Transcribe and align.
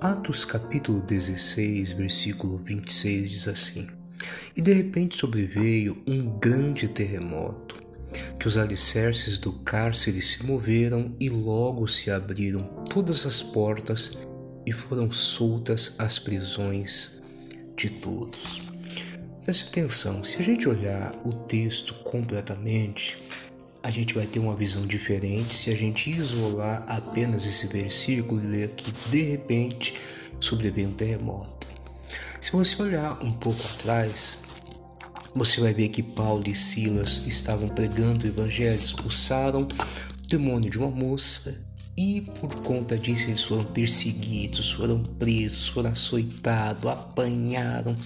Atos 0.00 0.46
capítulo 0.46 0.98
16, 1.02 1.92
versículo 1.92 2.56
26 2.56 3.30
diz 3.30 3.46
assim: 3.46 3.86
E 4.56 4.62
de 4.62 4.72
repente 4.72 5.14
sobreveio 5.14 6.02
um 6.06 6.38
grande 6.38 6.88
terremoto, 6.88 7.76
que 8.38 8.48
os 8.48 8.56
alicerces 8.56 9.38
do 9.38 9.52
cárcere 9.52 10.22
se 10.22 10.42
moveram 10.42 11.14
e 11.20 11.28
logo 11.28 11.86
se 11.86 12.10
abriram 12.10 12.62
todas 12.90 13.26
as 13.26 13.42
portas 13.42 14.16
e 14.64 14.72
foram 14.72 15.12
soltas 15.12 15.94
as 15.98 16.18
prisões 16.18 17.20
de 17.76 17.90
todos. 17.90 18.62
Preste 19.44 19.68
atenção, 19.68 20.24
se 20.24 20.38
a 20.38 20.42
gente 20.42 20.66
olhar 20.66 21.14
o 21.26 21.32
texto 21.44 21.92
completamente, 22.04 23.18
a 23.82 23.90
gente 23.90 24.14
vai 24.14 24.26
ter 24.26 24.38
uma 24.38 24.54
visão 24.54 24.86
diferente 24.86 25.56
se 25.56 25.70
a 25.70 25.74
gente 25.74 26.10
isolar 26.10 26.84
apenas 26.86 27.46
esse 27.46 27.66
versículo 27.66 28.42
e 28.42 28.46
ler 28.46 28.68
que 28.70 28.92
de 29.10 29.22
repente 29.22 29.94
sobreveio 30.40 30.88
um 30.88 30.92
terremoto. 30.92 31.66
Se 32.40 32.52
você 32.52 32.80
olhar 32.82 33.22
um 33.22 33.32
pouco 33.32 33.60
atrás, 33.74 34.38
você 35.34 35.60
vai 35.60 35.72
ver 35.72 35.88
que 35.88 36.02
Paulo 36.02 36.44
e 36.46 36.54
Silas 36.54 37.26
estavam 37.26 37.68
pregando 37.68 38.24
o 38.24 38.28
evangelho, 38.28 38.74
expulsaram 38.74 39.62
o 39.62 40.28
demônio 40.28 40.70
de 40.70 40.78
uma 40.78 40.90
moça 40.90 41.69
e 41.96 42.20
por 42.20 42.54
conta 42.62 42.96
disso 42.96 43.24
eles 43.24 43.44
foram 43.44 43.64
perseguidos, 43.64 44.70
foram 44.70 45.02
presos, 45.02 45.68
foram 45.68 45.90
açoitados, 45.90 46.86
apanharam, 46.86 47.96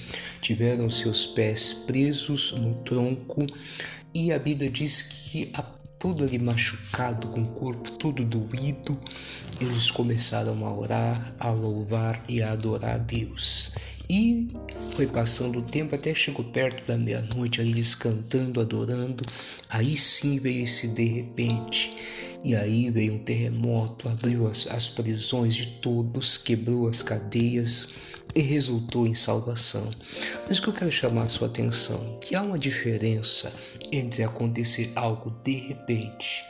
tiveram 0.41 0.91
seus 0.91 1.27
pés 1.27 1.73
presos 1.87 2.53
no 2.53 2.75
tronco 2.83 3.47
e 4.13 4.33
a 4.33 4.39
Bíblia 4.39 4.71
diz 4.71 5.03
que 5.03 5.51
a 5.55 5.63
todo 5.99 6.23
ali 6.23 6.39
machucado, 6.39 7.29
com 7.29 7.41
o 7.41 7.49
corpo 7.49 7.91
todo 7.93 8.25
doído, 8.25 9.01
eles 9.61 9.91
começaram 9.91 10.67
a 10.67 10.75
orar, 10.75 11.35
a 11.41 11.51
louvar 11.51 12.23
e 12.29 12.43
a 12.43 12.53
adorar 12.53 12.97
a 12.97 12.99
Deus. 12.99 13.73
E 14.09 14.49
foi 14.91 15.07
passando 15.07 15.61
o 15.61 15.63
tempo 15.63 15.95
até 15.95 16.15
chegou 16.15 16.45
perto 16.45 16.87
da 16.87 16.99
meia-noite, 16.99 17.63
eles 17.63 17.95
cantando, 17.95 18.61
adorando. 18.61 19.25
Aí 19.69 19.97
sim 19.97 20.39
veio 20.39 20.65
esse 20.65 20.89
de 20.89 21.05
repente. 21.05 21.97
E 22.45 22.55
aí 22.55 22.91
veio 22.91 23.15
um 23.15 23.19
terremoto, 23.19 24.07
abriu 24.07 24.47
as, 24.47 24.67
as 24.67 24.87
prisões 24.87 25.55
de 25.55 25.67
todos, 25.79 26.37
quebrou 26.37 26.89
as 26.89 27.03
cadeias 27.03 27.89
e 28.35 28.43
resultou 28.43 29.07
em 29.07 29.15
salvação. 29.15 29.91
Mas 30.47 30.59
o 30.59 30.63
que 30.63 30.69
eu 30.69 30.75
quero 30.75 30.93
chamar 30.93 31.23
a 31.23 31.29
sua 31.31 31.49
atenção 31.49 32.19
que 32.21 32.35
há 32.35 32.43
uma 32.43 32.59
diferença 32.59 33.51
entre 33.91 34.23
acontecer 34.23 34.93
algo 34.95 35.31
de 35.43 35.55
repente 35.55 36.45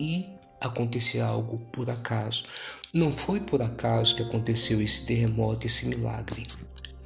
e 0.00 0.26
acontecer 0.60 1.20
algo 1.20 1.58
por 1.70 1.90
acaso. 1.90 2.44
Não 2.92 3.12
foi 3.12 3.40
por 3.40 3.60
acaso 3.60 4.16
que 4.16 4.22
aconteceu 4.22 4.80
esse 4.80 5.04
terremoto, 5.04 5.66
esse 5.66 5.86
milagre. 5.86 6.46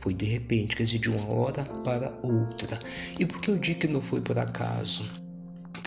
Foi 0.01 0.15
de 0.15 0.27
repente, 0.27 0.77
quer 0.77 0.85
dizer, 0.85 0.99
de 0.99 1.11
uma 1.11 1.29
hora 1.33 1.65
para 1.65 2.17
outra. 2.23 2.79
E 3.19 3.27
por 3.27 3.41
que 3.41 3.51
eu 3.51 3.59
digo 3.59 3.81
que 3.81 3.89
não 3.89 4.01
foi 4.01 4.21
por 4.21 4.39
acaso? 4.39 5.30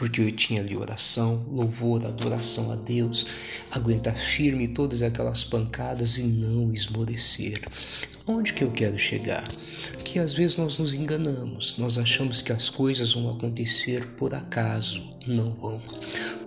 Porque 0.03 0.19
eu 0.19 0.29
tinha 0.33 0.59
ali 0.59 0.75
oração, 0.75 1.45
louvor, 1.49 2.05
adoração 2.05 2.69
a 2.69 2.75
Deus, 2.75 3.25
aguentar 3.71 4.17
firme 4.17 4.67
todas 4.67 5.01
aquelas 5.01 5.45
pancadas 5.45 6.17
e 6.17 6.23
não 6.23 6.73
esmorecer. 6.73 7.61
Onde 8.27 8.51
que 8.51 8.65
eu 8.65 8.71
quero 8.71 8.99
chegar? 8.99 9.47
Que 10.03 10.19
às 10.19 10.33
vezes 10.33 10.57
nós 10.57 10.77
nos 10.77 10.93
enganamos, 10.93 11.77
nós 11.77 11.97
achamos 11.97 12.41
que 12.41 12.51
as 12.51 12.69
coisas 12.69 13.13
vão 13.13 13.29
acontecer 13.29 14.05
por 14.17 14.35
acaso, 14.35 15.01
não 15.25 15.51
vão. 15.53 15.81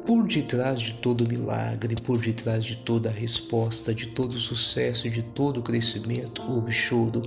Por 0.04 0.28
detrás 0.28 0.78
de 0.78 0.92
todo 0.92 1.26
milagre, 1.26 1.94
por 1.94 2.20
detrás 2.20 2.62
de 2.62 2.76
toda 2.76 3.08
resposta, 3.08 3.94
de 3.94 4.08
todo 4.08 4.38
sucesso, 4.38 5.08
de 5.08 5.22
todo 5.22 5.62
crescimento, 5.62 6.42
houve 6.42 6.72
choro, 6.72 7.22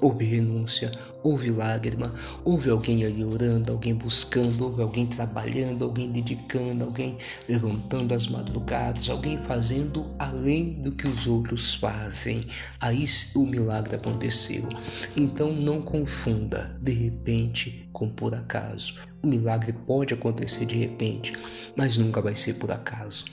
Houve 0.00 0.24
renúncia, 0.24 0.92
houve 1.22 1.50
lágrima, 1.50 2.14
houve 2.44 2.70
alguém 2.70 3.04
ali 3.04 3.24
orando, 3.24 3.72
alguém 3.72 3.94
buscando, 3.94 4.64
houve 4.64 4.82
alguém 4.82 5.06
trabalhando, 5.06 5.84
alguém 5.84 6.10
dedicando, 6.10 6.84
alguém 6.84 7.16
levantando 7.48 8.14
as 8.14 8.28
madrugadas, 8.28 9.08
alguém 9.08 9.38
fazendo 9.38 10.06
além 10.18 10.70
do 10.82 10.92
que 10.92 11.08
os 11.08 11.26
outros 11.26 11.74
fazem. 11.74 12.46
Aí 12.80 13.06
o 13.34 13.44
milagre 13.44 13.96
aconteceu. 13.96 14.68
Então 15.16 15.52
não 15.52 15.82
confunda 15.82 16.78
de 16.80 16.92
repente 16.92 17.88
com 17.92 18.08
por 18.08 18.34
acaso. 18.34 18.94
O 19.22 19.26
milagre 19.26 19.72
pode 19.72 20.14
acontecer 20.14 20.64
de 20.64 20.76
repente, 20.76 21.32
mas 21.76 21.96
nunca 21.96 22.22
vai 22.22 22.36
ser 22.36 22.54
por 22.54 22.70
acaso. 22.70 23.24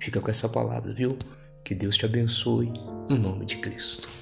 Fica 0.00 0.20
com 0.20 0.30
essa 0.30 0.48
palavra, 0.48 0.94
viu? 0.94 1.18
Que 1.64 1.74
Deus 1.74 1.96
te 1.96 2.06
abençoe, 2.06 2.72
no 3.08 3.18
nome 3.18 3.44
de 3.44 3.56
Cristo. 3.58 4.17